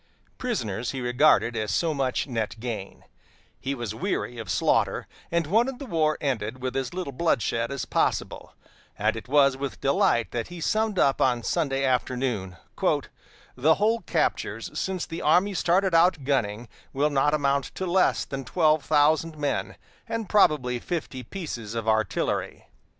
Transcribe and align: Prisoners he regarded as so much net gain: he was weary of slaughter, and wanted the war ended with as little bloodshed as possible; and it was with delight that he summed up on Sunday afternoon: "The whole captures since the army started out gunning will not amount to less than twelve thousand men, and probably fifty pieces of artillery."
Prisoners 0.39 0.89
he 0.93 0.99
regarded 0.99 1.55
as 1.55 1.69
so 1.69 1.93
much 1.93 2.25
net 2.25 2.55
gain: 2.59 3.03
he 3.59 3.75
was 3.75 3.93
weary 3.93 4.39
of 4.39 4.49
slaughter, 4.49 5.05
and 5.29 5.45
wanted 5.45 5.77
the 5.77 5.85
war 5.85 6.17
ended 6.19 6.59
with 6.59 6.75
as 6.75 6.91
little 6.91 7.13
bloodshed 7.13 7.71
as 7.71 7.85
possible; 7.85 8.55
and 8.97 9.15
it 9.15 9.27
was 9.27 9.55
with 9.55 9.79
delight 9.79 10.31
that 10.31 10.47
he 10.47 10.59
summed 10.59 10.97
up 10.97 11.21
on 11.21 11.43
Sunday 11.43 11.85
afternoon: 11.85 12.57
"The 13.55 13.75
whole 13.75 13.99
captures 14.01 14.71
since 14.73 15.05
the 15.05 15.21
army 15.21 15.53
started 15.53 15.93
out 15.93 16.23
gunning 16.23 16.67
will 16.93 17.11
not 17.11 17.35
amount 17.35 17.65
to 17.75 17.85
less 17.85 18.25
than 18.25 18.43
twelve 18.43 18.83
thousand 18.83 19.37
men, 19.37 19.75
and 20.09 20.27
probably 20.27 20.79
fifty 20.79 21.21
pieces 21.21 21.75
of 21.75 21.87
artillery." 21.87 22.65